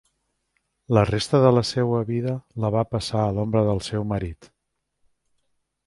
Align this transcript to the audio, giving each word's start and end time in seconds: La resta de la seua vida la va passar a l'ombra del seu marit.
La 0.97 1.03
resta 1.09 1.41
de 1.43 1.51
la 1.57 1.63
seua 1.71 1.99
vida 2.09 2.33
la 2.65 2.73
va 2.77 2.85
passar 2.95 3.21
a 3.27 3.31
l'ombra 3.37 3.65
del 3.71 3.87
seu 3.91 4.09
marit. 4.15 4.53